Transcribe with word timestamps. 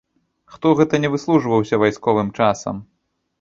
Хто 0.53 0.71
гэта 0.79 0.99
ні 1.03 1.11
выслужваўся 1.15 1.79
вайсковым 1.85 2.33
часам. 2.41 2.81